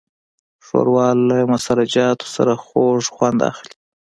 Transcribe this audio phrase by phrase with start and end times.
[0.65, 3.73] ښوروا له مسالهجاتو سره خوږ خوند اخلي.